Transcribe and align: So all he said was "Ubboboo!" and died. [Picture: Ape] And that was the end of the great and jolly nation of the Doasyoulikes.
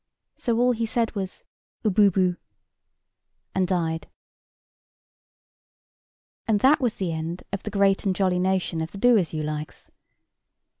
So 0.35 0.57
all 0.57 0.71
he 0.71 0.87
said 0.87 1.13
was 1.13 1.43
"Ubboboo!" 1.85 2.37
and 3.53 3.67
died. 3.67 4.01
[Picture: 4.01 4.09
Ape] 4.09 6.45
And 6.47 6.59
that 6.61 6.79
was 6.81 6.95
the 6.95 7.11
end 7.11 7.43
of 7.53 7.61
the 7.61 7.69
great 7.69 8.03
and 8.03 8.15
jolly 8.15 8.39
nation 8.39 8.81
of 8.81 8.89
the 8.93 8.97
Doasyoulikes. 8.97 9.91